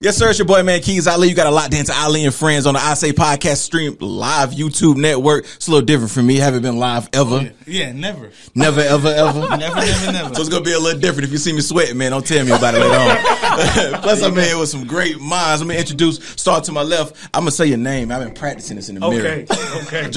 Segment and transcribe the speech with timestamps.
[0.00, 0.30] Yes, sir.
[0.30, 1.28] It's your boy, man, Keys Ali.
[1.28, 4.50] You got a lot into Ali and Friends on the I Say Podcast stream live
[4.50, 5.44] YouTube network.
[5.44, 6.36] It's a little different for me.
[6.36, 7.52] Haven't been live ever.
[7.66, 8.30] Yeah, never.
[8.54, 9.40] Never, ever, ever.
[9.56, 10.34] Never, never, never.
[10.36, 11.24] So it's gonna be a little different.
[11.24, 13.16] If you see me sweating, man, don't tell me about it later on.
[14.02, 15.62] Plus, I'm here with some great minds.
[15.62, 16.24] Let me introduce.
[16.40, 17.16] Start to my left.
[17.34, 18.12] I'm gonna say your name.
[18.12, 19.26] I've been practicing this in the mirror.
[19.26, 20.08] Okay, okay.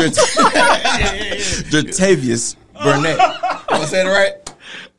[1.71, 3.19] Jatavius Burnett.
[3.19, 4.33] Am I saying it right?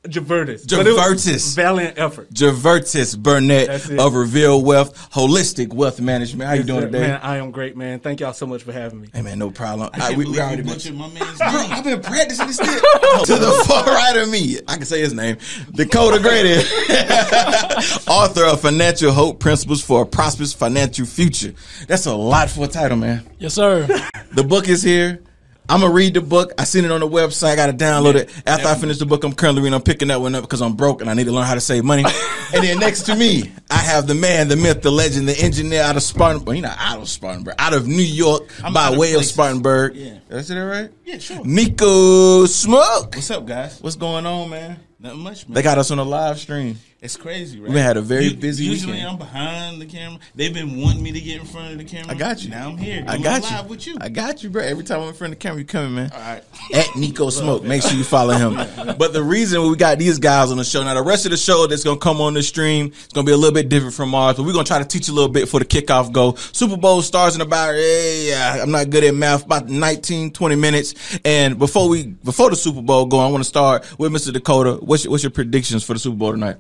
[0.05, 0.67] Javertis.
[0.67, 1.55] Javertis.
[1.55, 2.29] Valiant effort.
[2.31, 6.49] Javertis Burnett of Reveal Wealth, Holistic Wealth Management.
[6.49, 7.01] How you doing today?
[7.03, 8.01] Man, I am great, man.
[8.01, 9.11] Thank y'all so much for having me.
[9.15, 9.91] Hey man, no problem.
[9.93, 11.51] I, I we, we already butchered my man's name.
[11.53, 12.67] Bro, I've been practicing this still.
[13.27, 14.59] to the far right of me.
[14.67, 15.37] I can say his name.
[15.73, 16.55] Dakota Grady,
[18.09, 21.55] author of Financial Hope Principles for a Prosperous Financial Future.
[21.87, 23.23] That's a lot for a title, man.
[23.39, 23.87] Yes, sir.
[24.33, 25.23] The book is here.
[25.73, 26.53] I'm gonna read the book.
[26.59, 27.53] I seen it on the website.
[27.53, 28.31] I gotta download it.
[28.47, 29.73] After I finish the book, I'm currently reading.
[29.73, 31.63] I'm picking that one up because I'm broke and I need to learn how to
[31.63, 32.05] save money.
[32.55, 35.81] and then next to me, I have the man, the myth, the legend, the engineer
[35.83, 36.47] out of Spartanburg.
[36.47, 39.25] Well, he's not out of Spartanburg, out of New York I'm by way of.
[39.25, 39.97] Spartanburg.
[39.97, 40.19] Yeah.
[40.29, 40.91] Did I say that right?
[41.07, 41.43] Yeah, sure.
[41.43, 43.15] Nico Smoke.
[43.15, 43.81] What's up, guys?
[43.81, 44.79] What's going on, man?
[45.01, 45.55] Nothing much, man.
[45.55, 46.79] They got us on a live stream.
[47.03, 47.69] It's crazy, right?
[47.73, 49.09] We had a very U- busy Usually, weekend.
[49.11, 50.21] I'm behind the camera.
[50.37, 52.13] They've been wanting me to get in front of the camera.
[52.13, 52.51] I got you.
[52.51, 53.05] Now I'm here.
[53.09, 53.69] I got live you.
[53.71, 53.97] with you.
[54.01, 54.63] I got you, bro.
[54.63, 56.13] Every time I'm in front of the camera, you coming, man.
[56.13, 56.45] All right.
[56.73, 57.65] At Nico Smoke.
[57.65, 58.55] Make sure you follow him.
[59.03, 61.37] But the reason we got these guys on the show now, the rest of the
[61.37, 64.15] show that's gonna come on the stream, it's gonna be a little bit different from
[64.15, 64.37] ours.
[64.37, 66.35] But we're gonna try to teach a little bit for the kickoff go.
[66.53, 71.19] Super Bowl stars in about yeah, I'm not good at math, about 19, 20 minutes.
[71.25, 74.33] And before we before the Super Bowl go, I want to start with Mr.
[74.33, 74.75] Dakota.
[74.75, 76.59] What's your, what's your predictions for the Super Bowl tonight?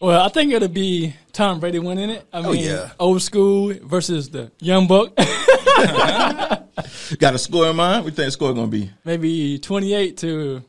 [0.00, 2.26] Well, I think it'll be Tom Brady winning it.
[2.32, 2.90] I oh, mean, Oh, yeah.
[2.98, 5.14] old school versus the young buck.
[7.18, 8.04] Got a score in mind?
[8.04, 8.90] What you think the score gonna be?
[9.04, 10.62] maybe 28 to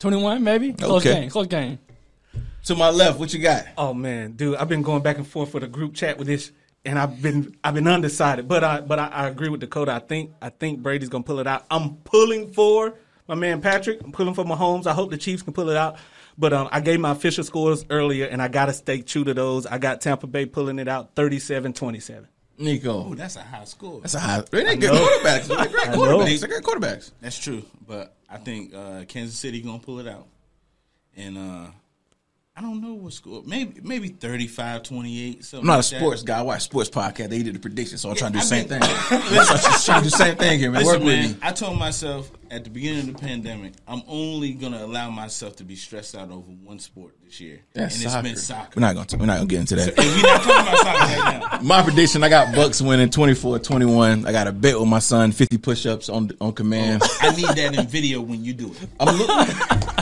[0.00, 0.72] 21, maybe.
[0.72, 1.20] Close Okay.
[1.20, 1.30] game.
[1.30, 1.78] Close game.
[2.64, 3.66] To my left, what you got?
[3.78, 6.50] Oh man, dude, I've been going back and forth with a group chat with this,
[6.84, 8.48] and I've been I've been undecided.
[8.48, 9.92] But I but I, I agree with Dakota.
[9.92, 11.64] I think I think Brady's gonna pull it out.
[11.70, 12.94] I'm pulling for
[13.28, 14.02] my man Patrick.
[14.02, 14.88] I'm pulling for Mahomes.
[14.88, 15.96] I hope the Chiefs can pull it out.
[16.38, 19.32] But um, I gave my official scores earlier, and I got to stay true to
[19.34, 19.66] those.
[19.66, 22.26] I got Tampa Bay pulling it out 37-27.
[22.58, 23.14] Nico.
[23.14, 24.00] that's a high score.
[24.00, 24.42] That's a high.
[24.50, 25.06] They ain't good know.
[25.06, 25.46] quarterbacks.
[25.46, 26.40] They're great quarterbacks.
[26.40, 27.10] They're great quarterbacks.
[27.20, 30.26] That's true, but I think uh, Kansas City gonna pull it out,
[31.16, 31.66] and uh,
[32.58, 33.42] I don't know what score.
[33.44, 35.84] Maybe maybe 35-28, Something I'm not a like that.
[35.84, 36.38] sports guy.
[36.38, 37.28] I watch sports podcast.
[37.28, 38.90] They did the prediction, so I'm trying to do the same been- thing.
[39.10, 39.46] I'm
[39.84, 40.82] trying to do the same thing here, man.
[40.82, 41.36] Listen, Work with man, me.
[41.42, 45.64] I told myself at the beginning of the pandemic, I'm only gonna allow myself to
[45.64, 48.22] be stressed out over one sport this year, That's and it's soccer.
[48.22, 48.70] been soccer.
[48.76, 49.16] We're not going to.
[49.18, 49.98] We're not going to get into that.
[49.98, 51.60] And we're not talking about soccer right now.
[51.62, 54.26] My prediction: I got Bucks winning 24-21.
[54.26, 57.02] I got a bet with my son, 50 push-ups on on command.
[57.04, 58.88] Oh, I need that in video when you do it.
[58.98, 59.95] I'm looking.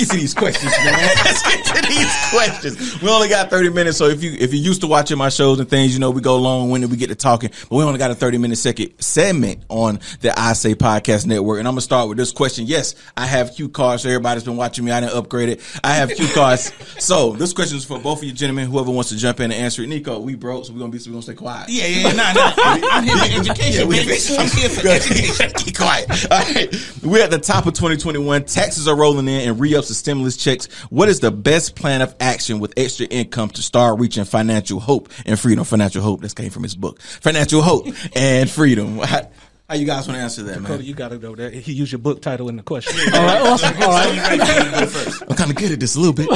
[0.00, 0.94] Get to these questions, man.
[1.24, 3.02] Let's get to these questions.
[3.02, 5.60] We only got 30 minutes, so if you if you're used to watching my shows
[5.60, 7.50] and things, you know we go long when we get to talking.
[7.68, 11.58] But we only got a 30 minute second segment on the I Say Podcast Network,
[11.58, 12.64] and I'm gonna start with this question.
[12.66, 14.04] Yes, I have cue cards.
[14.04, 14.90] So everybody's been watching me.
[14.90, 15.60] I didn't upgrade it.
[15.84, 16.72] I have cue cards.
[16.98, 18.70] so this question is for both of you gentlemen.
[18.70, 19.88] Whoever wants to jump in and answer it.
[19.88, 21.68] Nico, we broke, so we're gonna be so we're gonna stay quiet.
[21.68, 22.52] Yeah, yeah, nah, nah.
[22.56, 25.50] I'm here for education, Yeah, we- I'm here for education.
[25.56, 26.08] Keep quiet.
[26.32, 26.74] All right.
[27.02, 28.44] We're at the top of 2021.
[28.44, 30.66] Taxes are rolling in and re-ups the stimulus checks.
[30.88, 35.10] What is the best plan of action with extra income to start reaching financial hope
[35.26, 35.64] and freedom?
[35.64, 36.22] Financial hope.
[36.22, 37.02] This came from his book.
[37.02, 37.86] Financial hope
[38.16, 38.98] and freedom.
[38.98, 39.28] How,
[39.68, 40.82] how you guys want to answer that, Dakota, man?
[40.84, 41.50] you gotta go there.
[41.50, 42.98] He used your book title in the question.
[43.14, 43.74] All right, awesome.
[43.82, 45.22] All right.
[45.28, 46.28] I'm kind of good at this a little bit.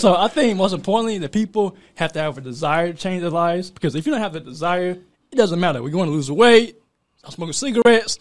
[0.00, 3.30] So I think most importantly, the people have to have a desire to change their
[3.30, 4.98] lives because if you don't have the desire,
[5.30, 5.82] it doesn't matter.
[5.82, 6.80] We want to lose weight,
[7.16, 8.18] stop smoking cigarettes,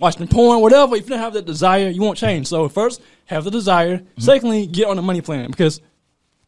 [0.00, 0.96] watching porn, whatever.
[0.96, 2.48] If you don't have that desire, you won't change.
[2.48, 3.98] So first, have the desire.
[3.98, 4.20] Mm-hmm.
[4.20, 5.80] Secondly, get on the money plan because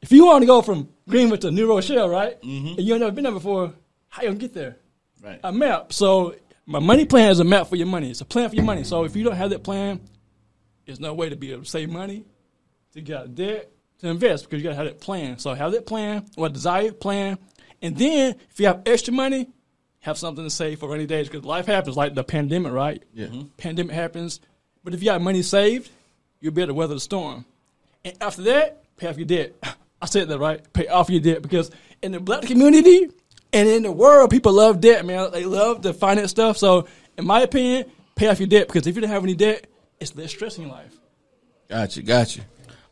[0.00, 3.12] if you want to go from Greenwood to New Rochelle, right, and you ain't never
[3.12, 3.72] been there before,
[4.08, 4.78] how you gonna get there?
[5.22, 5.38] Right.
[5.44, 5.92] A map.
[5.92, 6.34] So
[6.66, 8.10] my money plan is a map for your money.
[8.10, 8.82] It's a plan for your money.
[8.82, 10.00] So if you don't have that plan,
[10.84, 12.25] there's no way to be able to save money,
[12.93, 13.70] to get out of debt,
[14.00, 15.38] to invest because you gotta have that plan.
[15.38, 17.38] So have that plan or desire plan,
[17.81, 19.49] and then if you have extra money,
[20.02, 23.02] have something to save for rainy days because life happens, like the pandemic, right?
[23.14, 23.28] Yeah.
[23.56, 24.40] Pandemic happens,
[24.84, 25.90] but if you got money saved,
[26.40, 27.44] you'll be able to weather the storm.
[28.04, 29.54] And after that, pay off your debt.
[30.02, 30.60] I said that right.
[30.72, 31.70] Pay off your debt because
[32.02, 33.08] in the black community
[33.52, 35.31] and in the world, people love debt, man.
[35.31, 36.58] They love the finance stuff.
[36.58, 39.69] So, in my opinion, pay off your debt because if you don't have any debt,
[40.00, 40.93] it's less stress in your life.
[41.69, 42.02] Got you.
[42.02, 42.43] Got you.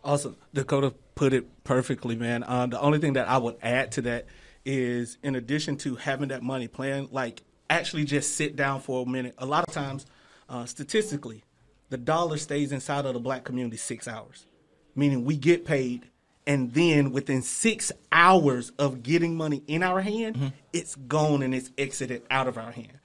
[0.05, 2.45] Also, Dakota put it perfectly, man.
[2.47, 4.27] Um, the only thing that I would add to that
[4.65, 9.09] is, in addition to having that money plan, like actually just sit down for a
[9.09, 9.35] minute.
[9.39, 10.07] A lot of times,
[10.49, 11.45] uh, statistically,
[11.89, 14.47] the dollar stays inside of the black community six hours,
[14.95, 16.07] meaning we get paid
[16.47, 21.71] and then within six hours of getting money in our hand, it's gone and it's
[21.79, 22.99] exited out of our hand.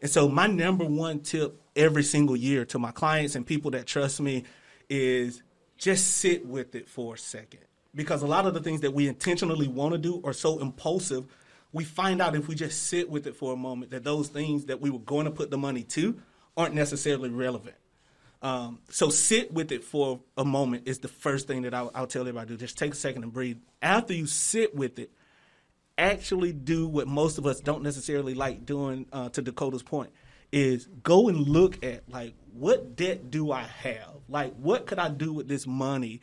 [0.00, 3.86] And so, my number one tip every single year to my clients and people that
[3.86, 4.44] trust me
[4.88, 5.42] is
[5.76, 7.60] just sit with it for a second.
[7.96, 11.26] Because a lot of the things that we intentionally want to do are so impulsive,
[11.72, 14.66] we find out if we just sit with it for a moment that those things
[14.66, 16.20] that we were going to put the money to
[16.56, 17.76] aren't necessarily relevant.
[18.42, 22.06] Um, so sit with it for a moment is the first thing that I'll, I'll
[22.06, 22.58] tell everybody to do.
[22.58, 23.58] Just take a second and breathe.
[23.82, 25.10] After you sit with it,
[25.98, 29.06] actually do what most of us don't necessarily like doing.
[29.12, 30.10] Uh, to Dakota's point,
[30.52, 34.16] is go and look at like what debt do I have?
[34.28, 36.20] Like what could I do with this money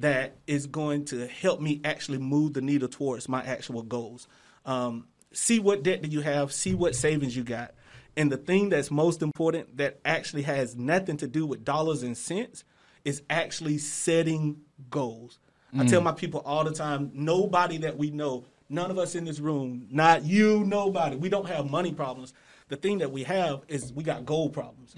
[0.00, 4.28] that is going to help me actually move the needle towards my actual goals?
[4.66, 6.52] Um, see what debt do you have?
[6.52, 7.74] See what savings you got.
[8.16, 12.16] And the thing that's most important that actually has nothing to do with dollars and
[12.16, 12.64] cents
[13.04, 14.60] is actually setting
[14.90, 15.38] goals.
[15.78, 19.24] I tell my people all the time nobody that we know, none of us in
[19.24, 22.34] this room, not you, nobody, we don't have money problems.
[22.68, 24.94] The thing that we have is we got goal problems,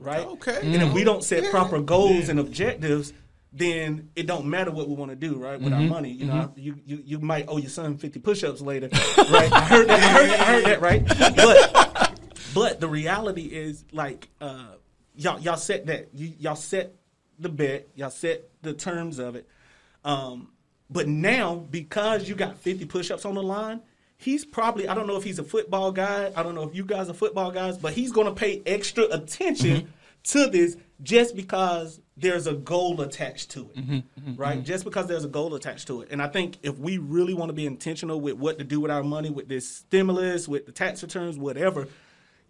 [0.00, 0.26] right?
[0.26, 0.58] Okay.
[0.62, 3.12] And if we don't set proper goals and objectives,
[3.52, 5.60] then it don't matter what we want to do, right?
[5.60, 8.88] With our money, you know, you, you you might owe your son fifty push-ups later,
[8.92, 9.52] right?
[9.52, 10.00] I heard that.
[10.00, 11.06] I heard, I heard that, right?
[11.36, 12.20] But
[12.54, 14.74] but the reality is like uh,
[15.14, 16.94] y'all y'all set that you, y'all set
[17.38, 19.48] the bet, y'all set the terms of it.
[20.04, 20.48] Um,
[20.88, 23.80] but now because you got 50 push-ups on the line,
[24.16, 26.84] he's probably I don't know if he's a football guy, I don't know if you
[26.84, 29.92] guys are football guys, but he's going to pay extra attention
[30.24, 33.76] to this just because there's a goal attached to it.
[33.76, 34.56] Mm-hmm, mm-hmm, right?
[34.56, 34.64] Mm-hmm.
[34.64, 36.08] Just because there's a goal attached to it.
[36.10, 38.90] And I think if we really want to be intentional with what to do with
[38.90, 41.88] our money with this stimulus, with the tax returns, whatever,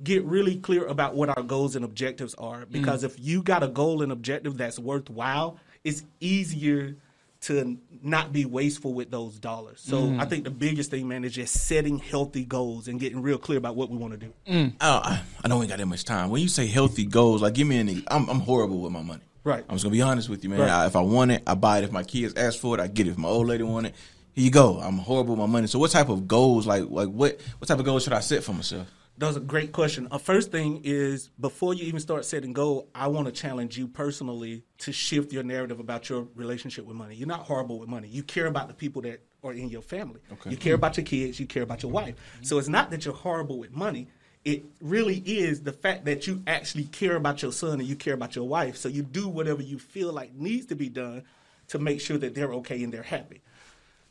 [0.02, 3.68] get really clear about what our goals and objectives are because if you got a
[3.68, 6.96] goal and objective that's worthwhile, it's easier
[7.42, 9.80] to not be wasteful with those dollars.
[9.80, 10.20] So mm.
[10.20, 13.58] I think the biggest thing, man, is just setting healthy goals and getting real clear
[13.58, 14.32] about what we want to do.
[14.48, 14.74] Mm.
[14.80, 16.30] Oh, I, I know we ain't got that much time.
[16.30, 18.04] When you say healthy goals, like give me an.
[18.08, 19.22] I'm I'm horrible with my money.
[19.44, 19.64] Right.
[19.68, 20.60] I'm just gonna be honest with you, man.
[20.60, 20.70] Right.
[20.70, 21.84] I, if I want it, I buy it.
[21.84, 23.10] If my kids ask for it, I get it.
[23.10, 23.94] If my old lady want it,
[24.32, 24.80] here you go.
[24.80, 25.66] I'm horrible with my money.
[25.68, 28.42] So what type of goals, like like what what type of goals should I set
[28.42, 28.88] for myself?
[29.18, 30.08] That's a great question.
[30.10, 33.88] A first thing is before you even start setting goal, I want to challenge you
[33.88, 37.14] personally to shift your narrative about your relationship with money.
[37.14, 38.08] You're not horrible with money.
[38.08, 40.20] You care about the people that are in your family.
[40.32, 40.50] Okay.
[40.50, 41.40] You care about your kids.
[41.40, 42.14] You care about your wife.
[42.42, 44.08] So it's not that you're horrible with money.
[44.44, 48.14] It really is the fact that you actually care about your son and you care
[48.14, 48.76] about your wife.
[48.76, 51.24] So you do whatever you feel like needs to be done
[51.68, 53.40] to make sure that they're okay and they're happy.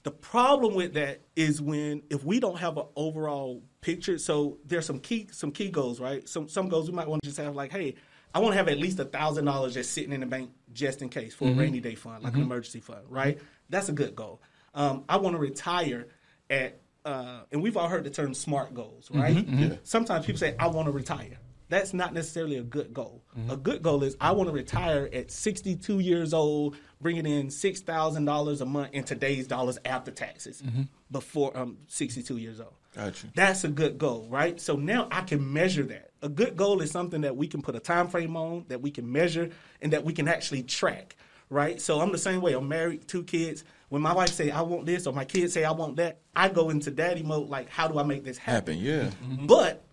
[0.03, 4.17] The problem with that is when if we don't have an overall picture.
[4.17, 6.27] So there's some key some key goals, right?
[6.27, 7.95] Some some goals we might want to just have like, hey,
[8.33, 11.01] I want to have at least a thousand dollars just sitting in the bank just
[11.01, 11.59] in case for a mm-hmm.
[11.59, 12.51] rainy day fund, like an mm-hmm.
[12.51, 13.39] emergency fund, right?
[13.69, 14.41] That's a good goal.
[14.73, 16.07] Um, I want to retire
[16.49, 19.79] at, uh, and we've all heard the term SMART goals, mm-hmm, right?
[19.83, 21.37] Sometimes people say, I want to retire.
[21.69, 23.23] That's not necessarily a good goal.
[23.49, 27.81] A good goal is I want to retire at 62 years old, bringing in six
[27.81, 30.61] thousand dollars a month in today's dollars after taxes.
[31.09, 32.73] Before I'm 62 years old.
[32.95, 33.27] Gotcha.
[33.35, 34.59] That's a good goal, right?
[34.59, 36.11] So now I can measure that.
[36.21, 38.89] A good goal is something that we can put a time frame on, that we
[38.89, 39.49] can measure,
[39.81, 41.15] and that we can actually track,
[41.49, 41.79] right?
[41.81, 42.53] So I'm the same way.
[42.53, 43.63] I'm married, two kids.
[43.89, 46.49] When my wife say I want this, or my kids say I want that, I
[46.49, 47.49] go into daddy mode.
[47.49, 48.75] Like, how do I make this happen?
[48.75, 49.11] Happen, yeah.
[49.45, 49.83] But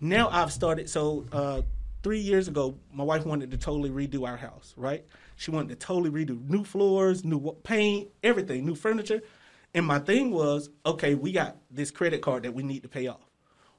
[0.00, 0.88] now I've started.
[0.88, 1.62] So uh,
[2.02, 4.72] three years ago, my wife wanted to totally redo our house.
[4.76, 5.04] Right?
[5.36, 9.20] She wanted to totally redo new floors, new paint, everything, new furniture.
[9.74, 13.06] And my thing was, okay, we got this credit card that we need to pay
[13.06, 13.30] off.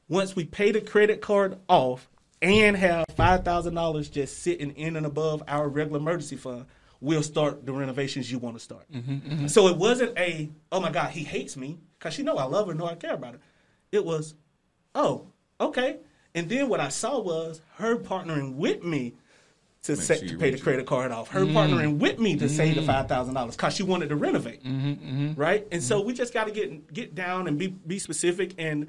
[0.08, 2.10] Once we pay the credit card off
[2.42, 6.66] and have five thousand dollars just sitting in and above our regular emergency fund,
[7.00, 8.92] we'll start the renovations you want to start.
[8.92, 9.48] Mm-hmm, mm-hmm.
[9.48, 12.68] So it wasn't a, oh my God, he hates me because she know I love
[12.68, 13.40] her, know I care about her.
[13.92, 14.36] It was,
[14.96, 15.28] oh,
[15.62, 15.98] okay.
[16.34, 19.14] And then what I saw was her partnering with me
[19.84, 20.64] to set sure to pay the reach it.
[20.64, 21.30] credit card off.
[21.30, 21.58] Her mm-hmm.
[21.58, 22.90] partnering with me to save the mm-hmm.
[22.90, 25.68] five thousand dollars because she wanted to renovate, mm-hmm, right?
[25.72, 28.88] And so we just got to get get down and be be specific and.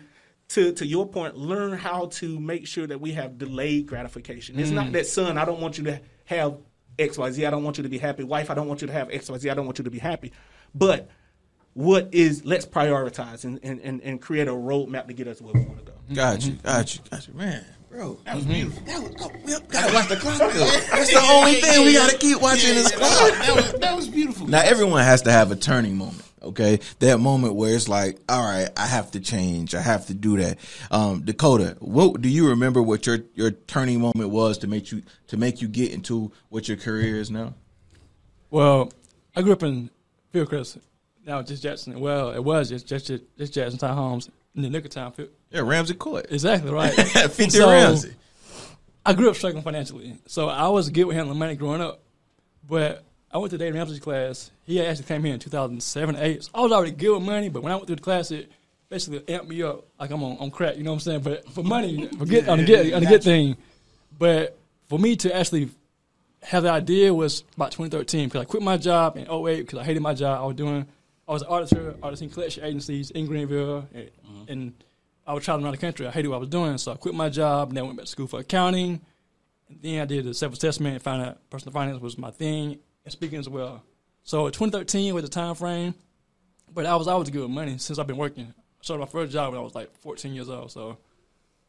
[0.48, 4.60] To, to your point, learn how to make sure that we have delayed gratification.
[4.60, 4.92] It's not mm.
[4.92, 6.58] that, son, I don't want you to have
[6.98, 7.46] XYZ.
[7.46, 8.24] I don't want you to be happy.
[8.24, 9.50] Wife, I don't want you to have XYZ.
[9.50, 10.32] I don't want you to be happy.
[10.74, 11.08] But
[11.72, 15.54] what is, let's prioritize and, and, and, and create a roadmap to get us where
[15.54, 15.98] we want to go.
[16.12, 18.18] Got you, got you, got you, man, bro.
[18.24, 18.82] That was beautiful.
[18.84, 20.38] That was, oh, we gotta watch the clock.
[20.38, 20.46] Though.
[20.46, 23.32] That's the only thing we gotta keep watching is clock.
[23.32, 24.46] That was, that was beautiful.
[24.48, 26.22] Now everyone has to have a turning moment.
[26.42, 29.74] Okay, that moment where it's like, all right, I have to change.
[29.74, 30.58] I have to do that.
[30.90, 32.82] Um, Dakota, what do you remember?
[32.82, 36.68] What your your turning moment was to make you to make you get into what
[36.68, 37.54] your career is now?
[38.50, 38.92] Well,
[39.34, 39.88] I grew up in
[40.34, 40.80] Fieldcrest,
[41.24, 41.98] Now just Jackson.
[41.98, 43.06] Well, it was just just
[43.38, 45.12] just Jackson Ty Holmes in the nick of time.
[45.50, 46.26] Yeah, Ramsey Court.
[46.30, 46.92] Exactly right.
[46.94, 48.14] Fifty So, Ramsey.
[49.06, 52.00] I grew up struggling financially, so I was good with handling money growing up.
[52.66, 54.50] But I went to Dave Ramsey's class.
[54.64, 56.44] He actually came here in 2007, 8.
[56.44, 58.50] So I was already good with money, but when I went through the class, it
[58.88, 60.76] basically amped me up like I'm on, on crack.
[60.76, 61.20] You know what I'm saying?
[61.20, 63.56] But for money, for get on the get on the good thing.
[64.18, 64.56] But
[64.88, 65.68] for me to actually
[66.42, 69.84] have the idea was about 2013 because I quit my job in 08 because I
[69.84, 70.40] hated my job.
[70.42, 70.86] I was doing,
[71.26, 74.10] I was an auditor, auditing collection agencies in Greenville, and,
[74.48, 74.84] and
[75.26, 76.06] I was traveling around the country.
[76.06, 77.68] I hated what I was doing, so I quit my job.
[77.68, 79.00] And then went back to school for accounting.
[79.68, 83.12] And then I did a self-assessment and found out personal finance was my thing, and
[83.12, 83.82] speaking as well.
[84.22, 85.94] So 2013 was the time frame,
[86.72, 88.52] but I was always good with money since I've been working.
[88.56, 90.98] I started my first job when I was like 14 years old, so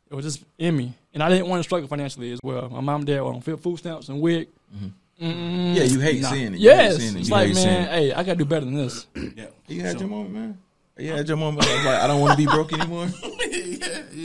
[0.09, 2.69] it was just in me, and I didn't want to struggle financially as well.
[2.69, 4.49] My mom and dad were on food stamps and WIC.
[4.75, 4.87] Mm-hmm.
[5.17, 6.31] Yeah, you hate Nah.
[6.31, 6.59] seeing it.
[6.59, 7.19] You hate Yes, seeing it.
[7.19, 9.07] it's You like hate man, hey, I gotta do better than this.
[9.35, 9.45] Yeah.
[9.67, 10.57] You had So- your moment, man.
[10.97, 11.67] You had your moment.
[11.67, 13.03] I was like, I don't want to be broke anymore.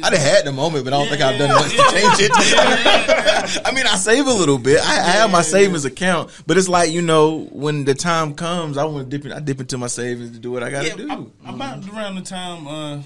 [0.02, 2.30] I done had the moment, but I don't think I've done much to change it.
[3.66, 4.78] I mean, I save a little bit.
[4.80, 8.76] I, I have my savings account, but it's like you know, when the time comes,
[8.78, 9.26] I want to dip.
[9.26, 11.32] In, I dip into my savings to do what I got to Yeah, do.
[11.44, 13.02] I- about around the time uh,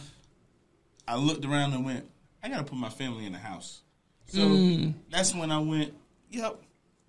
[1.08, 2.04] I looked around and went,
[2.42, 3.80] I got to put my family in the house.
[4.26, 5.94] So that's when I went,
[6.30, 6.56] yep,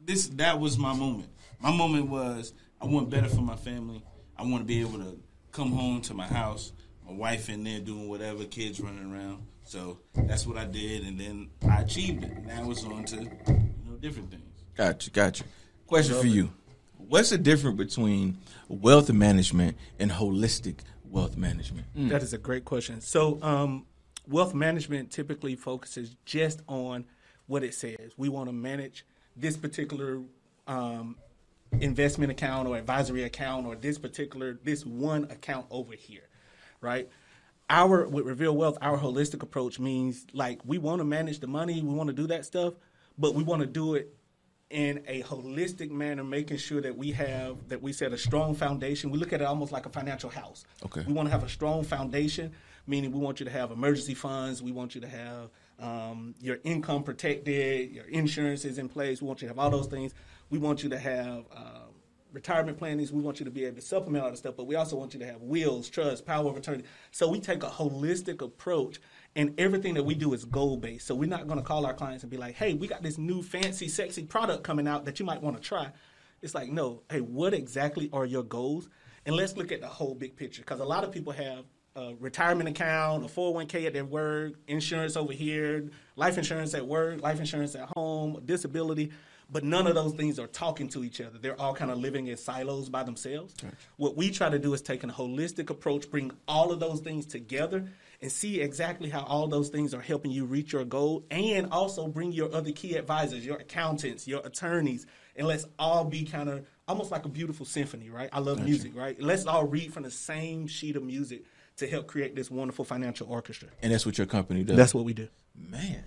[0.05, 1.29] this that was my moment.
[1.59, 4.03] My moment was I want better for my family.
[4.37, 5.17] I want to be able to
[5.51, 6.73] come home to my house,
[7.05, 9.45] my wife in there doing whatever, kids running around.
[9.63, 12.45] So that's what I did, and then I achieved it.
[12.45, 13.29] Now it's on to you
[13.85, 14.43] know different things.
[14.75, 15.43] Gotcha, gotcha.
[15.87, 16.51] Question for you:
[16.97, 21.87] What's the difference between wealth management and holistic wealth management?
[21.95, 23.01] That is a great question.
[23.01, 23.85] So, um,
[24.27, 27.05] wealth management typically focuses just on
[27.47, 28.11] what it says.
[28.17, 29.05] We want to manage
[29.35, 30.21] this particular
[30.67, 31.17] um,
[31.81, 36.27] investment account or advisory account or this particular this one account over here,
[36.81, 37.09] right?
[37.69, 41.81] Our with Reveal Wealth, our holistic approach means like we want to manage the money,
[41.81, 42.75] we want to do that stuff,
[43.17, 44.15] but we want to do it
[44.69, 49.09] in a holistic manner, making sure that we have that we set a strong foundation.
[49.09, 50.65] We look at it almost like a financial house.
[50.85, 51.03] Okay.
[51.07, 52.51] We want to have a strong foundation,
[52.87, 54.61] meaning we want you to have emergency funds.
[54.61, 59.21] We want you to have um, your income protected, your insurance is in place.
[59.21, 60.13] We want you to have all those things.
[60.49, 61.93] We want you to have um,
[62.31, 63.11] retirement plannings.
[63.11, 65.13] We want you to be able to supplement all the stuff, but we also want
[65.13, 66.83] you to have wills, trust, power of attorney.
[67.11, 68.99] So we take a holistic approach,
[69.35, 71.07] and everything that we do is goal based.
[71.07, 73.17] So we're not going to call our clients and be like, "Hey, we got this
[73.17, 75.91] new fancy, sexy product coming out that you might want to try."
[76.41, 78.87] It's like, no, hey, what exactly are your goals?
[79.25, 82.13] And let's look at the whole big picture because a lot of people have a
[82.19, 87.39] retirement account, a 401k at their work, insurance over here, life insurance at work, life
[87.39, 89.11] insurance at home, disability,
[89.49, 91.37] but none of those things are talking to each other.
[91.37, 93.53] They're all kind of living in silos by themselves.
[93.97, 97.25] What we try to do is take a holistic approach, bring all of those things
[97.25, 97.87] together
[98.21, 102.07] and see exactly how all those things are helping you reach your goal and also
[102.07, 106.65] bring your other key advisors, your accountants, your attorneys, and let's all be kind of
[106.87, 108.29] almost like a beautiful symphony, right?
[108.33, 109.19] I love music, right?
[109.21, 111.43] Let's all read from the same sheet of music
[111.77, 113.67] to help create this wonderful financial orchestra.
[113.81, 114.77] And that's what your company does.
[114.77, 115.27] That's what we do.
[115.55, 116.03] man.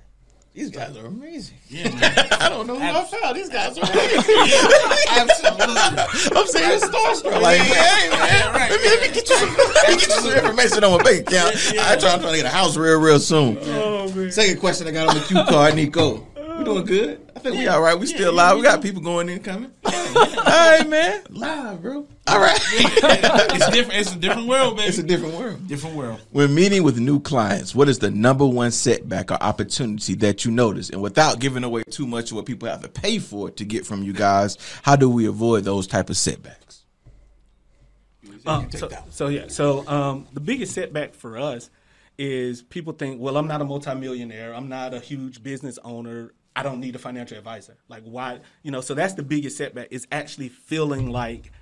[0.54, 1.58] These guys are amazing.
[1.68, 2.12] Yeah, man.
[2.40, 3.36] I don't know who I found.
[3.36, 4.18] These guys are amazing.
[5.10, 6.36] Absolutely.
[6.36, 7.40] I'm saying starstruck.
[7.42, 10.32] Like, hey, man, let, me, let me get you some, let me get you some
[10.32, 11.54] information on my bank account.
[11.78, 13.58] I try, I'm trying to get a house real, real soon.
[13.60, 16.26] Oh, Second question I got on the cue card, Nico.
[16.58, 17.27] We doing good?
[17.38, 17.96] I think we all right.
[17.96, 18.56] We still live.
[18.56, 19.70] We got people going in and coming.
[19.84, 21.22] all right, man.
[21.30, 22.04] Live, bro.
[22.26, 22.58] All right.
[22.72, 24.00] it's different.
[24.00, 24.88] It's a different world, baby.
[24.88, 25.68] it's a different world.
[25.68, 26.20] different world.
[26.32, 30.50] When meeting with new clients, what is the number one setback or opportunity that you
[30.50, 30.90] notice?
[30.90, 33.86] And without giving away too much of what people have to pay for to get
[33.86, 36.82] from you guys, how do we avoid those type of setbacks?
[38.46, 41.70] Um, so, so yeah, so um, the biggest setback for us
[42.18, 46.62] is people think, well, I'm not a multimillionaire, I'm not a huge business owner, I
[46.62, 47.76] don't need a financial advisor.
[47.88, 48.80] Like why, you know?
[48.80, 51.52] So that's the biggest setback is actually feeling like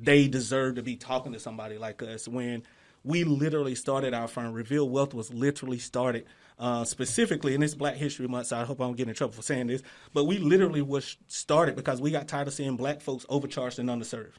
[0.00, 2.26] they deserve to be talking to somebody like us.
[2.26, 2.64] When
[3.04, 6.26] we literally started our firm, Reveal Wealth was literally started
[6.58, 9.34] uh, specifically, and it's Black History Month, so I hope I don't get in trouble
[9.34, 9.82] for saying this,
[10.12, 13.88] but we literally was started because we got tired of seeing black folks overcharged and
[13.88, 14.34] underserved.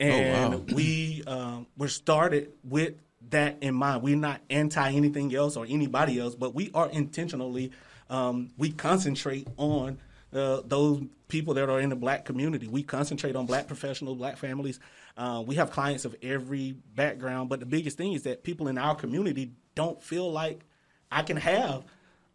[0.00, 2.94] And we um, were started with
[3.30, 4.02] that in mind.
[4.02, 7.72] We're not anti anything else or anybody else, but we are intentionally,
[8.10, 9.98] um, we concentrate on
[10.32, 12.68] uh, those people that are in the black community.
[12.68, 14.78] We concentrate on black professionals, black families.
[15.16, 18.78] Uh, we have clients of every background, but the biggest thing is that people in
[18.78, 20.64] our community don't feel like
[21.10, 21.84] I can have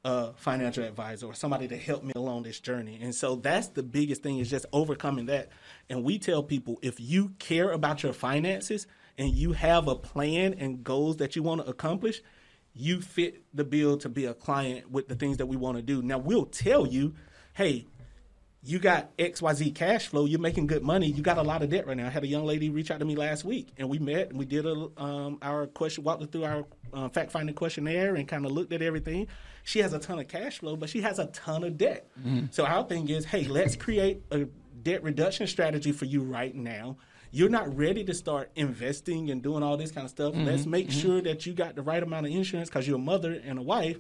[0.04, 2.98] a financial advisor or somebody to help me along this journey.
[3.02, 5.50] And so that's the biggest thing is just overcoming that.
[5.90, 8.88] And we tell people if you care about your finances
[9.18, 12.22] and you have a plan and goals that you want to accomplish,
[12.74, 15.84] you fit the bill to be a client with the things that we want to
[15.84, 16.02] do.
[16.02, 17.14] Now we'll tell you,
[17.54, 17.86] hey,
[18.64, 21.88] you got XYZ cash flow, you're making good money, you got a lot of debt
[21.88, 22.06] right now.
[22.06, 24.38] I had a young lady reach out to me last week and we met and
[24.38, 28.46] we did a um, our question walked through our uh, fact finding questionnaire and kind
[28.46, 29.28] of looked at everything.
[29.64, 32.08] She has a ton of cash flow, but she has a ton of debt.
[32.52, 34.46] So our thing is, hey, let's create a
[34.84, 36.98] debt reduction strategy for you right now.
[37.32, 40.34] You're not ready to start investing and doing all this kind of stuff.
[40.36, 43.40] Let's make sure that you got the right amount of insurance because you're a mother
[43.46, 43.98] and a wife,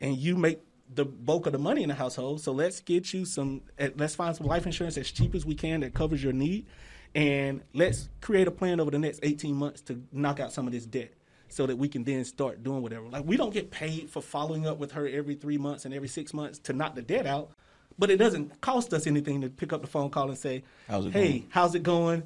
[0.00, 0.60] and you make
[0.94, 2.40] the bulk of the money in the household.
[2.42, 3.62] So let's get you some.
[3.78, 6.66] eh, Let's find some life insurance as cheap as we can that covers your need,
[7.14, 10.72] and let's create a plan over the next 18 months to knock out some of
[10.72, 11.12] this debt.
[11.48, 13.06] So that we can then start doing whatever.
[13.08, 16.08] Like we don't get paid for following up with her every three months and every
[16.08, 17.52] six months to knock the debt out,
[17.96, 21.04] but it doesn't cost us anything to pick up the phone call and say, How's
[21.06, 22.24] "Hey, going?" how's it going?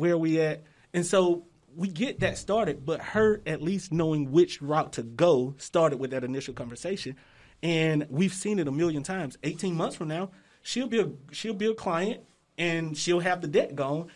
[0.00, 0.62] Where are we at?
[0.94, 1.44] And so
[1.76, 6.10] we get that started, but her at least knowing which route to go started with
[6.10, 7.16] that initial conversation.
[7.62, 9.36] And we've seen it a million times.
[9.42, 10.30] 18 months from now,
[10.62, 12.22] she'll be a she'll be a client
[12.56, 14.08] and she'll have the debt gone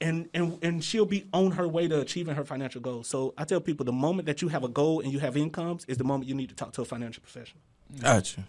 [0.00, 3.06] and and and she'll be on her way to achieving her financial goals.
[3.08, 5.84] So I tell people the moment that you have a goal and you have incomes
[5.84, 7.60] is the moment you need to talk to a financial professional.
[8.00, 8.44] Gotcha.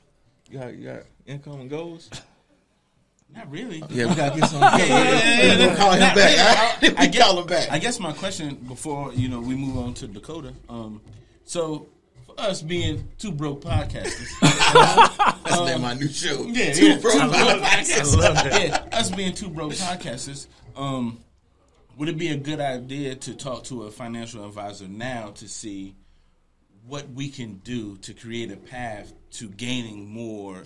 [0.50, 2.10] You got, you got income and goals?
[3.36, 3.84] Not really.
[3.90, 4.62] Yeah, we gotta get some.
[4.62, 5.76] yeah, yeah, yeah.
[5.76, 6.82] call him Not back.
[6.82, 6.96] really.
[6.98, 7.72] I, I We guess, call him back.
[7.72, 10.54] I guess my question before you know we move on to Dakota.
[10.70, 11.02] Um,
[11.44, 11.88] so
[12.26, 14.30] for us being two broke podcasters,
[15.44, 16.44] That's the name my new show.
[16.46, 18.16] yeah, Two yeah, broke I love podcasters.
[18.16, 18.62] I love that.
[18.92, 21.20] Yeah, us being two broke podcasters, um,
[21.98, 25.96] would it be a good idea to talk to a financial advisor now to see
[26.86, 30.64] what we can do to create a path to gaining more,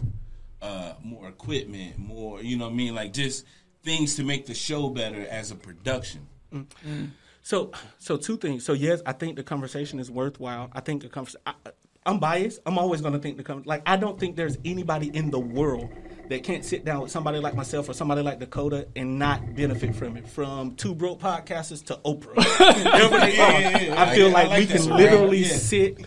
[0.62, 3.46] uh, more equipment, more, you know, what I mean, like just
[3.84, 6.28] things to make the show better as a production.
[7.44, 8.66] So, so two things.
[8.66, 10.70] So yes, I think the conversation is worthwhile.
[10.74, 11.42] I think the conversation.
[12.06, 12.62] I'm biased.
[12.66, 15.40] I'm always going to think the con- like I don't think there's anybody in the
[15.40, 15.90] world
[16.30, 19.94] that can't sit down with somebody like myself or somebody like Dakota and not benefit
[19.96, 20.28] from it.
[20.28, 22.38] From two broke podcasters to Oprah,
[23.22, 23.30] are.
[23.30, 24.02] yeah, yeah.
[24.02, 25.48] I feel I like, like we can literally Yeah.
[25.56, 26.06] sit.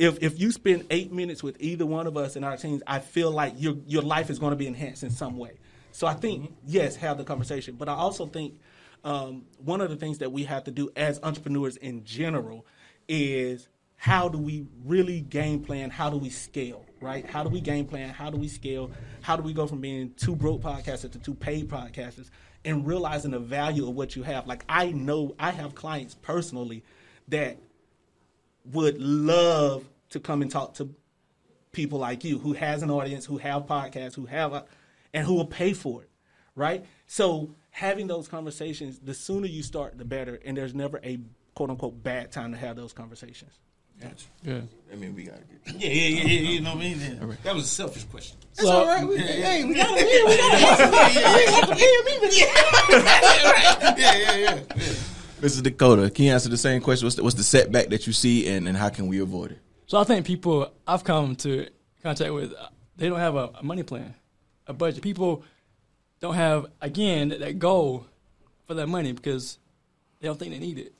[0.00, 3.00] If if you spend eight minutes with either one of us in our teams, I
[3.00, 5.52] feel like your your life is going to be enhanced in some way.
[5.92, 8.58] So I think yes, have the conversation, but I also think
[9.04, 12.64] um, one of the things that we have to do as entrepreneurs in general
[13.08, 15.90] is how do we really game plan?
[15.90, 16.86] How do we scale?
[17.02, 17.28] Right?
[17.28, 18.08] How do we game plan?
[18.08, 18.90] How do we scale?
[19.20, 22.30] How do we go from being two broke podcasters to two paid podcasters
[22.64, 24.46] and realizing the value of what you have?
[24.46, 26.84] Like I know I have clients personally
[27.28, 27.58] that
[28.64, 30.94] would love to come and talk to
[31.72, 34.64] people like you who has an audience, who have podcasts, who have a,
[35.14, 36.10] and who will pay for it,
[36.56, 36.84] right?
[37.06, 40.38] So having those conversations, the sooner you start, the better.
[40.44, 41.20] And there's never a
[41.54, 43.52] quote unquote bad time to have those conversations.
[44.42, 44.60] Yeah.
[44.90, 45.74] I mean, we gotta get.
[45.78, 46.50] Yeah, yeah, yeah, yeah.
[46.52, 46.98] You know what I mean?
[47.00, 47.34] Yeah.
[47.44, 48.38] That was a selfish question.
[48.56, 49.06] That's So- all right.
[49.06, 50.26] We, hey, we gotta hear.
[50.26, 52.48] We gotta hear.
[53.98, 54.60] yeah, yeah, yeah.
[55.40, 55.62] Mr.
[55.62, 57.06] Dakota, can you answer the same question?
[57.06, 59.58] What's the, what's the setback that you see, and, and how can we avoid it?
[59.86, 61.66] So I think people I've come to
[62.02, 62.52] contact with,
[62.96, 64.14] they don't have a, a money plan,
[64.66, 65.02] a budget.
[65.02, 65.42] People
[66.20, 68.06] don't have again that, that goal
[68.66, 69.58] for their money because
[70.20, 70.92] they don't think they need it.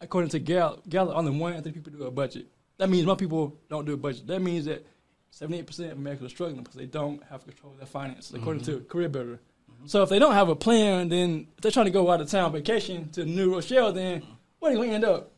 [0.00, 2.46] According to Gal, Gallup, only one in three people do a budget.
[2.78, 4.26] That means most people don't do a budget.
[4.28, 4.86] That means that
[5.32, 8.62] seventy-eight percent of Americans are struggling because they don't have control of their finances, according
[8.62, 8.78] mm-hmm.
[8.78, 9.40] to Career Builder.
[9.86, 12.28] So if they don't have a plan, then if they're trying to go out of
[12.28, 14.22] town vacation to New Rochelle, then
[14.58, 15.32] where are they gonna end up?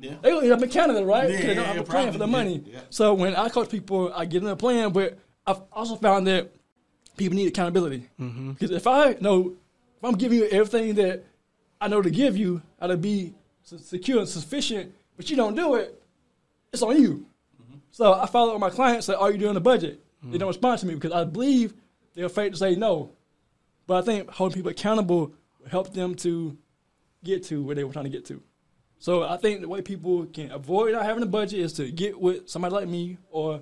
[0.00, 0.16] Yeah.
[0.20, 1.30] They gonna end up in Canada, right?
[1.30, 2.62] Yeah, Because they don't have a plan for the money.
[2.66, 2.80] yeah, yeah.
[2.90, 6.50] So when I coach people, I give them a plan, but I've also found that
[7.16, 8.08] people need accountability.
[8.20, 8.52] Mm-hmm.
[8.52, 9.54] Because if I know,
[9.96, 11.24] if I'm giving you everything that
[11.80, 15.76] I know to give you, how to be secure and sufficient, but you don't do
[15.76, 16.02] it,
[16.72, 17.26] it's on you.
[17.62, 17.78] Mm-hmm.
[17.90, 20.00] So I follow up with my clients, say, are you doing the budget?
[20.22, 20.40] They mm.
[20.40, 21.74] don't respond to me because I believe
[22.14, 23.10] they're afraid to say no.
[23.86, 26.56] But I think holding people accountable will help them to
[27.22, 28.42] get to where they were trying to get to.
[28.98, 32.18] So I think the way people can avoid not having a budget is to get
[32.18, 33.60] with somebody like me or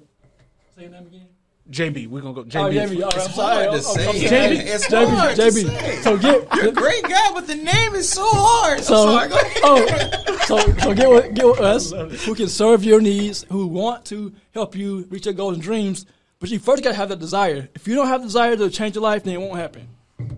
[0.77, 1.27] say your name again.
[1.71, 2.41] JB, we're gonna go.
[2.41, 3.67] Oh, JB, JB, all right, I'm It's sorry.
[3.67, 4.07] hard to I'm- say.
[4.07, 5.51] I'm- JB, JB, it's JB, hard to JB.
[5.79, 6.03] say.
[6.03, 8.79] So get You're a great guy, but the name is so hard.
[8.79, 9.31] I'm so sorry.
[9.65, 11.93] Oh so so get with get with us
[12.25, 16.05] who can serve your needs, who want to help you reach your goals and dreams.
[16.41, 17.69] But you first gotta have that desire.
[17.77, 19.87] If you don't have the desire to change your life, then it won't happen.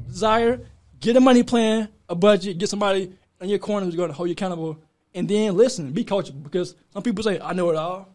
[0.08, 0.60] Desire,
[1.00, 4.32] get a money plan, a budget, get somebody in your corner who's gonna hold you
[4.32, 4.78] accountable,
[5.14, 6.42] and then listen, be coachable.
[6.42, 8.08] Because some people say, I know it all.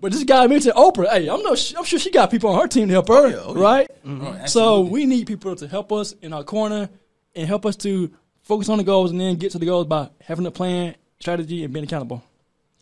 [0.00, 1.08] But this guy mentioned Oprah.
[1.10, 3.26] Hey, I'm no, I'm sure she got people on her team to help her, oh,
[3.26, 3.62] yeah, oh, yeah.
[3.62, 3.90] right?
[4.04, 4.26] Mm-hmm.
[4.26, 6.88] Oh, So we need people to help us in our corner
[7.36, 8.10] and help us to
[8.42, 11.62] focus on the goals, and then get to the goals by having a plan, strategy,
[11.62, 12.22] and being accountable.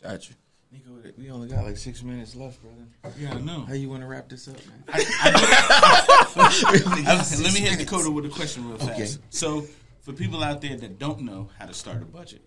[0.01, 0.35] Got you.
[0.71, 3.15] Nico, we only got like six minutes left, brother.
[3.19, 3.65] Yeah, I know.
[3.67, 4.83] How you want to wrap this up, man?
[4.87, 5.03] I-
[7.43, 8.91] let me hit Dakota with a question real fast.
[8.91, 9.09] Okay.
[9.29, 9.67] So,
[9.99, 12.41] for people out there that don't know how to start a budget,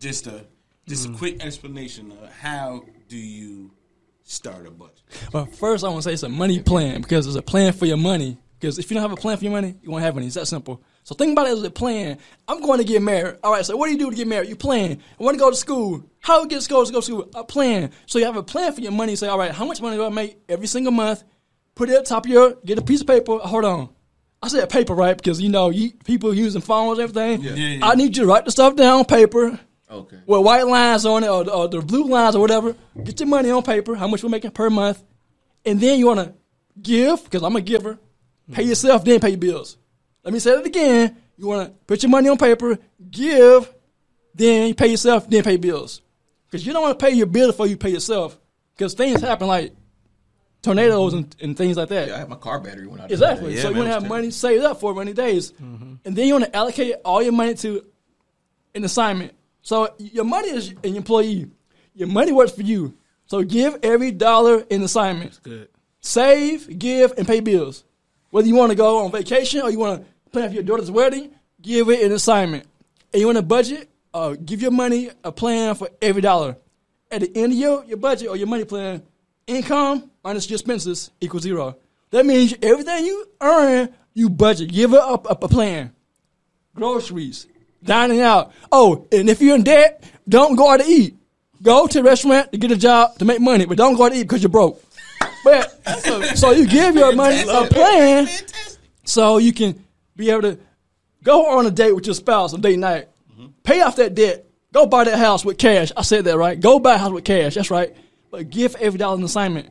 [0.00, 0.44] just a
[0.88, 1.18] just a mm.
[1.18, 3.70] quick explanation of how do you
[4.24, 5.02] start a budget?
[5.30, 7.86] But first, I want to say it's a money plan because it's a plan for
[7.86, 8.38] your money.
[8.58, 10.26] Because if you don't have a plan for your money, you won't have any.
[10.26, 10.82] It's that simple.
[11.06, 12.18] So think about it as a plan.
[12.48, 13.36] I'm going to get married.
[13.44, 13.64] All right.
[13.64, 14.48] So what do you do to get married?
[14.48, 15.00] You plan.
[15.20, 16.04] I want to go to school.
[16.18, 16.84] How to get to school?
[16.84, 17.30] To go to school?
[17.36, 17.92] A plan.
[18.06, 19.12] So you have a plan for your money.
[19.12, 21.22] You say, all right, how much money do I make every single month?
[21.76, 22.56] Put it at the top of your.
[22.64, 23.38] Get a piece of paper.
[23.38, 23.88] Hold on.
[24.42, 25.16] I said paper, right?
[25.16, 27.40] Because you know you, people using phones, and everything.
[27.40, 27.86] Yeah, yeah.
[27.86, 30.18] I need you to write the stuff down on paper Okay.
[30.26, 32.74] with white lines on it or, or the blue lines or whatever.
[33.04, 35.00] Get your money on paper, how much we're making per month,
[35.64, 36.34] and then you want to
[36.82, 38.00] give because I'm a giver.
[38.50, 39.76] Pay yourself, then pay your bills.
[40.26, 41.16] Let me say it again.
[41.36, 42.76] You want to put your money on paper,
[43.10, 43.72] give,
[44.34, 46.02] then you pay yourself, then pay bills.
[46.46, 48.36] Because you don't want to pay your bill before you pay yourself.
[48.74, 49.72] Because things happen like
[50.62, 52.08] tornadoes and, and things like that.
[52.08, 53.12] Yeah, I had my car battery went out.
[53.12, 53.54] Exactly.
[53.54, 55.94] Yeah, so you want to have money saved up for rainy days, mm-hmm.
[56.04, 57.86] and then you want to allocate all your money to
[58.74, 59.32] an assignment.
[59.62, 61.52] So your money is an employee.
[61.94, 62.98] Your money works for you.
[63.26, 65.30] So give every dollar in assignment.
[65.30, 65.68] That's Good.
[66.00, 67.84] Save, give, and pay bills.
[68.30, 70.90] Whether you want to go on vacation or you want to plan for your daughter's
[70.90, 71.30] wedding,
[71.62, 72.66] give it an assignment.
[73.10, 76.58] And you want to budget, uh, give your money a plan for every dollar.
[77.10, 79.02] At the end of your, your budget or your money plan,
[79.46, 81.78] income minus your expenses equals zero.
[82.10, 84.70] That means everything you earn, you budget.
[84.70, 85.92] Give it up, up a plan.
[86.74, 87.46] Groceries,
[87.82, 88.52] dining out.
[88.70, 91.16] Oh, and if you're in debt, don't go out to eat.
[91.62, 94.12] Go to a restaurant to get a job to make money, but don't go out
[94.12, 94.82] to eat because you're broke.
[95.42, 98.28] But so, so you give your money a plan
[99.04, 99.85] so you can
[100.16, 100.58] be able to
[101.22, 103.08] go on a date with your spouse on date night,
[103.62, 105.92] pay off that debt, go buy that house with cash.
[105.96, 106.58] I said that right.
[106.58, 107.54] Go buy a house with cash.
[107.54, 107.94] That's right.
[108.30, 109.68] But give every dollar an assignment,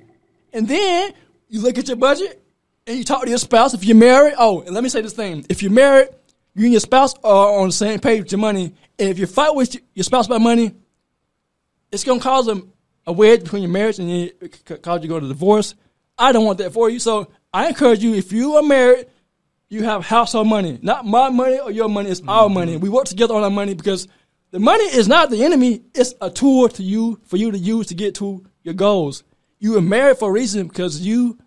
[0.54, 1.14] and then
[1.50, 2.42] you look at your budget
[2.88, 3.74] and you talk to your spouse.
[3.74, 6.10] If you're married, oh, and let me say this thing: if you're married,
[6.56, 9.28] you and your spouse are on the same page with your money, and if you
[9.28, 10.74] fight with your spouse about money,
[11.92, 12.62] it's gonna cause a,
[13.06, 15.76] a wedge between your marriage and it could cause you to go to divorce.
[16.18, 17.00] I don't want that for you.
[17.00, 19.08] So I encourage you, if you are married,
[19.70, 20.80] you have household money.
[20.82, 22.78] Not my money or your money, it's our money.
[22.78, 24.08] We work together on our money because
[24.52, 27.88] the money is not the enemy, it's a tool to you for you to use
[27.88, 29.24] to get to your goals.
[29.60, 31.38] You are married for a reason because you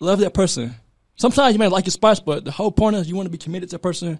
[0.00, 0.74] love that person.
[1.16, 3.38] Sometimes you may like your spouse, but the whole point is you want to be
[3.38, 4.18] committed to a person,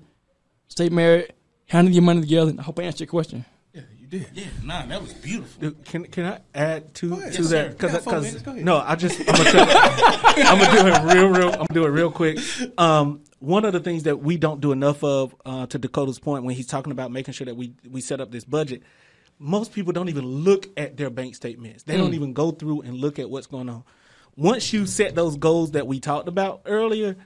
[0.69, 1.33] stay married,
[1.67, 2.55] handle your money together.
[2.59, 3.45] I hope I answered your question.
[4.13, 4.29] Yeah, did.
[4.35, 5.61] Yeah, nah, that was beautiful.
[5.61, 7.33] Dude, Can can I add to ahead.
[7.33, 7.71] to Yes, that?
[7.79, 8.43] Because minutes.
[8.43, 8.65] Go ahead.
[8.65, 9.67] no, I just I'm gonna, tell,
[10.37, 11.49] I'm gonna do it real real.
[11.51, 12.39] I'm gonna do it real quick.
[12.79, 16.45] Um, one of the things that we don't do enough of, uh, to Dakota's point,
[16.45, 18.83] when he's talking about making sure that we we set up this budget,
[19.39, 21.83] most people don't even look at their bank statements.
[21.85, 23.83] They don't even go through and look at what's going on.
[24.37, 27.17] Once you set those goals that we talked about earlier,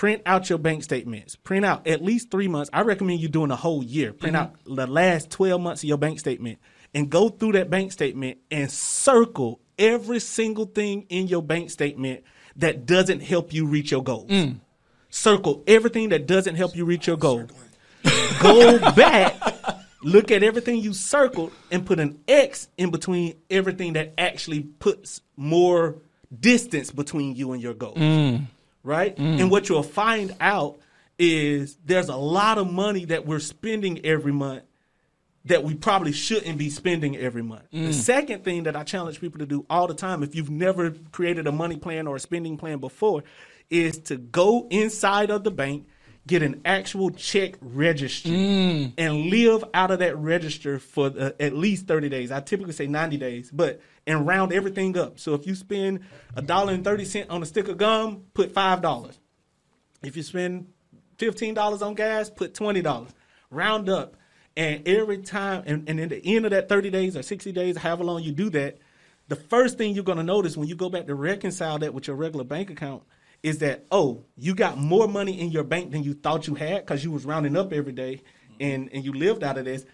[0.00, 1.36] print out your bank statements.
[1.36, 2.70] Print out at least three months.
[2.72, 4.14] I recommend you doing a whole year.
[4.14, 4.54] Print mm-hmm.
[4.54, 6.58] out the last 12 months of your bank statement
[6.94, 12.24] and go through that bank statement and circle every single thing in your bank statement
[12.56, 14.30] that doesn't help you reach your goals.
[14.30, 14.60] Mm.
[15.10, 17.46] Circle everything that doesn't help you reach your goal.
[18.42, 19.38] Go back,
[20.02, 25.20] look at everything you circled, and put an X in between everything that actually puts
[25.36, 25.96] more
[26.40, 27.98] distance between you and your goals.
[27.98, 28.46] Mm.
[28.82, 29.16] Right?
[29.16, 29.40] Mm.
[29.40, 30.80] And what you'll find out
[31.18, 34.62] is there's a lot of money that we're spending every month
[35.46, 37.64] that we probably shouldn't be spending every month.
[37.70, 37.94] The mm.
[37.94, 41.46] second thing that I challenge people to do all the time, if you've never created
[41.46, 43.24] a money plan or a spending plan before,
[43.70, 45.86] is to go inside of the bank,
[46.30, 48.32] get an actual check registry,
[48.96, 52.30] and live out of that register for uh, at least 30 days.
[52.30, 55.18] I typically say 90 days, but and round everything up.
[55.18, 56.00] So if you spend
[56.34, 59.18] a dollar and 30 cent on a stick of gum, put $5.
[60.02, 60.68] If you spend
[61.18, 63.10] fifteen dollars on gas, put twenty dollars.
[63.50, 64.16] Round up,
[64.56, 67.76] and every time, and, and in the end of that thirty days or sixty days,
[67.76, 68.78] however long you do that,
[69.28, 72.16] the first thing you're gonna notice when you go back to reconcile that with your
[72.16, 73.02] regular bank account
[73.42, 76.84] is that oh, you got more money in your bank than you thought you had
[76.84, 78.22] because you was rounding up every day,
[78.58, 79.84] and and you lived out of this.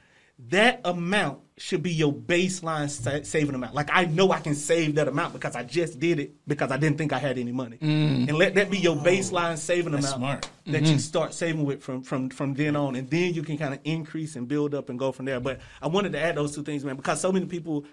[0.50, 3.74] That amount should be your baseline sa- saving amount.
[3.74, 6.76] Like I know I can save that amount because I just did it because I
[6.76, 8.28] didn't think I had any money, mm.
[8.28, 10.50] and let that be your baseline saving That's amount smart.
[10.66, 10.98] that you mm-hmm.
[10.98, 14.36] start saving with from from from then on, and then you can kind of increase
[14.36, 15.40] and build up and go from there.
[15.40, 17.86] But I wanted to add those two things, man, because so many people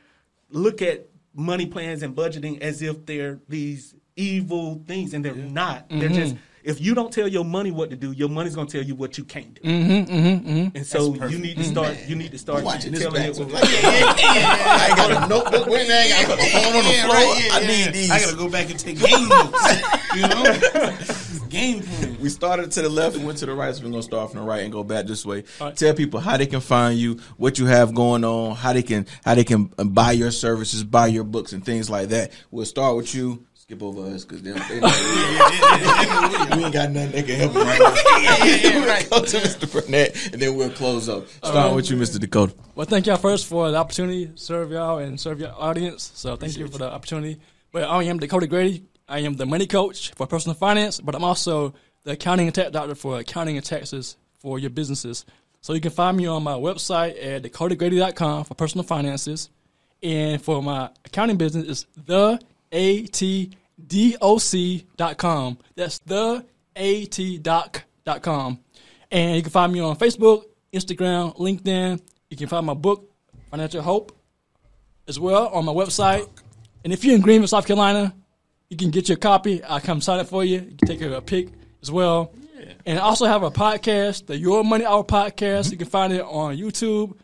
[0.50, 5.86] look at money plans and budgeting as if they're these evil things, and they're not.
[5.90, 8.82] They're just if you don't tell your money what to do, your money's gonna tell
[8.82, 9.62] you what you can't do.
[9.62, 10.78] Mm-hmm, mm-hmm, mm-hmm.
[10.78, 11.98] And so you need to start.
[12.08, 13.36] You need to start Watching this telling it.
[13.36, 14.58] So what- like, yeah, yeah, yeah.
[14.80, 15.94] I ain't got a notebook with me.
[15.94, 17.16] I ain't got a phone on the Yeah, floor.
[17.16, 17.68] right, yeah, I yeah.
[17.86, 18.12] need these.
[18.12, 19.82] I gotta go back and take game notes.
[20.16, 22.18] You know, game plan.
[22.22, 24.40] We started to the left and went to the right, so we're gonna start from
[24.40, 25.44] the right and go back this way.
[25.60, 25.76] All right.
[25.76, 29.06] Tell people how they can find you, what you have going on, how they can
[29.26, 32.32] how they can buy your services, buy your books, and things like that.
[32.52, 33.46] We'll start with you.
[33.64, 34.60] Skip over us because they, they,
[36.58, 37.94] we ain't got nothing that can help them right now.
[38.20, 39.10] Yeah, yeah, yeah, right.
[39.10, 39.72] Go to Mr.
[39.72, 41.30] Burnett, and then we'll close up.
[41.30, 42.20] Starting with you, Mr.
[42.20, 42.54] Dakota.
[42.76, 46.12] Well, thank y'all first for the opportunity to serve y'all and serve your audience.
[46.14, 47.40] So thank you for the opportunity.
[47.72, 48.84] But I am Dakota Grady.
[49.08, 51.74] I am the money coach for personal finance, but I'm also
[52.04, 55.24] the accounting and tax doctor for accounting and taxes for your businesses.
[55.62, 59.50] So you can find me on my website at dakotagrady.com for personal finances.
[60.02, 62.42] And for my accounting business, it's the
[62.74, 63.48] atdoc.com.
[65.76, 68.60] That's the A T doc dot com.
[69.12, 72.02] And you can find me on Facebook, Instagram, LinkedIn.
[72.30, 73.10] You can find my book,
[73.52, 74.12] Financial Hope,
[75.08, 76.28] as well on my website.
[76.84, 78.14] And if you're in Greenville, South Carolina,
[78.70, 79.64] you can get your copy.
[79.64, 80.62] I'll come sign it for you.
[80.62, 81.50] You can take a pic
[81.82, 82.34] as well.
[82.86, 85.72] And I also have a podcast, the Your Money Hour podcast.
[85.72, 87.16] You can find it on YouTube,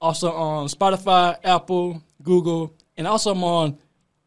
[0.00, 3.78] also on Spotify, Apple, Google, and also I'm on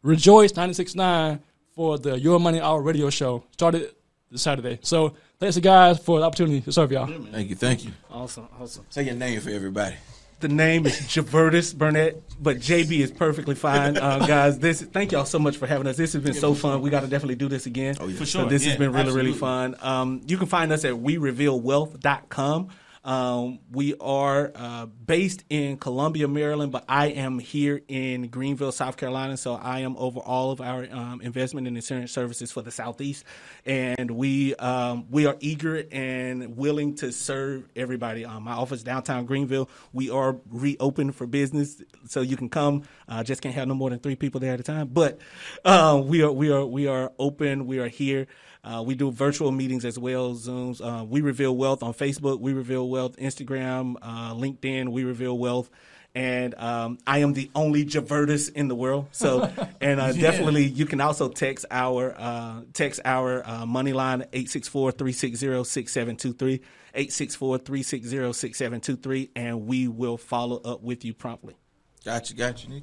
[0.04, 1.40] Rejoice 96.9
[1.74, 3.42] for the Your Money Hour radio show.
[3.52, 3.90] Started
[4.30, 4.78] this Saturday.
[4.82, 7.06] So thanks, guys, for the opportunity to serve y'all.
[7.06, 7.92] Thank you, thank you.
[8.10, 8.84] Awesome, awesome.
[8.90, 9.96] Say your name for everybody.
[10.40, 14.58] The name is Javertis Burnett, but JB is perfectly fine, uh, guys.
[14.58, 15.96] This thank y'all so much for having us.
[15.96, 16.82] This has been so fun.
[16.82, 17.96] We got to definitely do this again.
[17.98, 18.18] Oh, yeah.
[18.18, 18.48] For So sure.
[18.50, 19.74] this has been really really fun.
[19.80, 22.68] Um, you can find us at werevealwealth.com.
[23.04, 28.96] Um, we are uh, based in Columbia, Maryland, but I am here in Greenville, South
[28.96, 29.36] Carolina.
[29.36, 33.24] So I am over all of our um, investment and insurance services for the Southeast,
[33.66, 38.24] and we um, we are eager and willing to serve everybody.
[38.24, 39.68] Um, my office downtown Greenville.
[39.92, 42.84] We are reopened for business, so you can come.
[43.06, 44.88] Uh, just can't have no more than three people there at a time.
[44.88, 45.18] But
[45.64, 47.66] uh, we are we are we are open.
[47.66, 48.26] We are here.
[48.64, 50.80] Uh, we do virtual meetings as well, Zooms.
[50.80, 55.68] Uh, we Reveal Wealth on Facebook, We Reveal Wealth, Instagram, uh, LinkedIn, We Reveal Wealth.
[56.14, 59.08] And um, I am the only Javertis in the world.
[59.10, 59.50] So,
[59.80, 66.60] and uh, definitely you can also text our uh, text our uh, money line 864-360-6723,
[66.94, 71.56] 864-360-6723, and we will follow up with you promptly.
[72.04, 72.80] Got you, got you,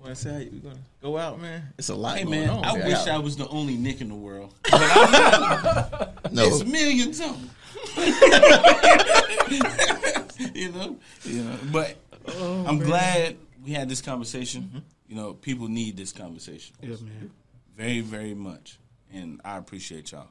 [0.00, 0.04] Nico.
[0.04, 1.62] You want to say how you gonna go out, man?
[1.78, 2.64] It's a lot Hey going man, on.
[2.64, 2.86] I man.
[2.86, 4.54] wish got- I was the only Nick in the world.
[4.70, 6.32] But I'm not.
[6.32, 6.44] no.
[6.46, 7.50] It's millions of them.
[10.54, 11.58] you know, you know.
[11.72, 11.96] But
[12.28, 14.62] oh, I'm glad we had this conversation.
[14.62, 14.78] Mm-hmm.
[15.08, 16.76] You know, people need this conversation.
[16.82, 17.30] Yeah, man.
[17.76, 18.78] Very, very much,
[19.12, 20.28] and I appreciate y'all.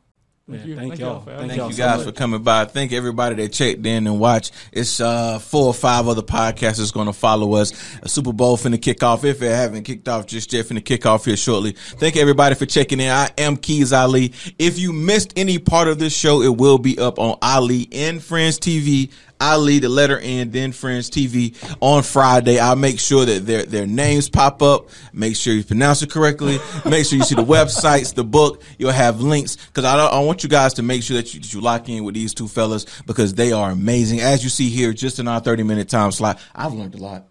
[0.49, 0.75] Thank Man, you.
[0.77, 1.10] thank Thank y'all.
[1.10, 2.05] y'all Thank Thank y'all you so guys much.
[2.05, 2.63] for coming by.
[2.63, 4.53] Thank everybody that checked in and watched.
[4.71, 7.73] It's uh, four or five other podcasts that's going to follow us.
[8.01, 9.25] A Super Bowl finna kick off.
[9.25, 11.73] If it haven't kicked off just yet, finna kick off here shortly.
[11.73, 13.10] Thank everybody for checking in.
[13.10, 14.31] I am Keys Ali.
[14.57, 18.23] If you missed any part of this show, it will be up on Ali and
[18.23, 19.12] Friends TV.
[19.39, 22.60] Ali, the letter N, then Friends TV on Friday.
[22.60, 24.89] I'll make sure that their their names pop up.
[25.13, 26.60] Make sure you pronounce it correctly.
[26.86, 28.62] Make sure you see the websites, the book.
[28.78, 31.39] You'll have links because I, don't- I want you guys to make sure that you,
[31.39, 34.21] that you lock in with these two fellas because they are amazing.
[34.21, 37.28] As you see here, just in our thirty minute time slot, I've learned a lot.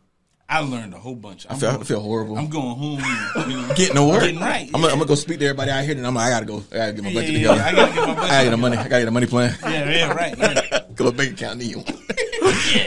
[0.49, 1.45] I learned a whole bunch.
[1.51, 2.39] I'm I feel, I feel horrible.
[2.39, 3.01] I'm going home.
[3.03, 4.21] and, You know, getting to work.
[4.21, 4.67] Getting right.
[4.73, 6.47] I'm, gonna, I'm gonna go speak to everybody out here, and I'm like, I gotta
[6.47, 6.63] go.
[6.71, 7.57] I gotta get my budget yeah, together.
[7.59, 7.67] yeah.
[7.67, 8.77] I gotta get my budget I gotta get the money.
[8.77, 9.57] I gotta get a money plan.
[9.65, 10.39] Yeah, yeah, right.
[10.97, 11.85] Cause my bank account need one.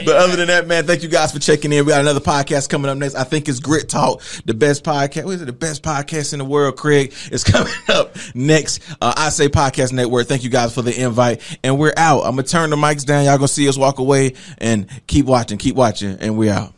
[0.04, 1.84] but other than that, man, thank you guys for checking in.
[1.84, 3.14] We got another podcast coming up next.
[3.14, 5.24] I think it's Grit Talk, the best podcast.
[5.24, 5.46] What is it?
[5.46, 7.14] The best podcast in the world, Craig.
[7.30, 8.82] It's coming up next.
[9.00, 10.26] Uh, I say podcast network.
[10.26, 11.40] Thank you guys for the invite.
[11.62, 12.22] And we're out.
[12.22, 13.24] I'm gonna turn the mics down.
[13.24, 16.18] Y'all gonna see us walk away and keep watching, keep watching.
[16.18, 16.74] And we're out.